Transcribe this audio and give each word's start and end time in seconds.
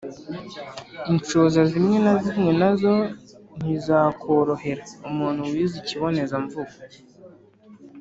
Inshoza 1.11 1.61
zimwe 1.71 1.97
na 2.05 2.13
zimwe 2.23 2.51
na 2.61 2.71
zo 2.81 2.95
ntizakorohera 3.57 4.83
umuntu 5.09 5.41
wize 5.51 5.75
ikibonezamvugo. 5.81 6.73